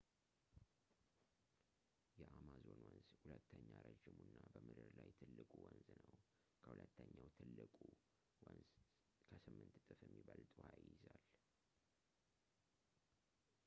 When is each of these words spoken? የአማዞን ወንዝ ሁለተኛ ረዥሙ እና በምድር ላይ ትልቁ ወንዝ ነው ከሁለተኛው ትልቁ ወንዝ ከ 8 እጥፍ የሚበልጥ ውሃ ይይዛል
የአማዞን 2.19 2.69
ወንዝ 2.85 3.09
ሁለተኛ 3.23 3.67
ረዥሙ 3.87 4.17
እና 4.29 4.39
በምድር 4.53 4.89
ላይ 4.99 5.09
ትልቁ 5.19 5.51
ወንዝ 5.65 5.87
ነው 6.05 6.15
ከሁለተኛው 6.63 7.27
ትልቁ 7.37 7.75
ወንዝ 8.47 8.71
ከ 9.29 9.39
8 9.45 9.79
እጥፍ 9.79 10.01
የሚበልጥ 10.09 10.53
ውሃ 10.63 10.73
ይይዛል 10.85 11.21